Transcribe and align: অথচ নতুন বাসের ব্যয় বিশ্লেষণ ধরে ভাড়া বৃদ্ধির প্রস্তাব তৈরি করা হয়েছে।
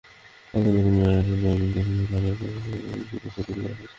অথচ 0.53 0.65
নতুন 0.67 0.95
বাসের 0.99 1.37
ব্যয় 1.41 1.57
বিশ্লেষণ 1.61 1.95
ধরে 2.01 2.11
ভাড়া 2.11 2.31
বৃদ্ধির 2.91 3.19
প্রস্তাব 3.21 3.43
তৈরি 3.47 3.59
করা 3.59 3.69
হয়েছে। 3.69 3.87